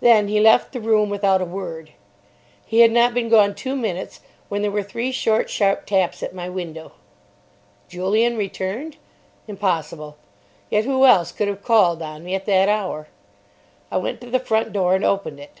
[0.00, 1.92] Then he left the room without a word.
[2.66, 6.34] He had not been gone two minutes when there were three short, sharp taps at
[6.34, 6.94] my window.
[7.88, 8.96] Julian returned?
[9.46, 10.16] Impossible.
[10.68, 13.06] Yet who else could have called on me at that hour?
[13.88, 15.60] I went to the front door, and opened it.